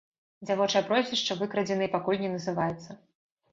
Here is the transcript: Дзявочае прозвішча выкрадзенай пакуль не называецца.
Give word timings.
Дзявочае 0.45 0.81
прозвішча 0.87 1.37
выкрадзенай 1.43 1.93
пакуль 1.99 2.19
не 2.25 2.35
называецца. 2.39 3.01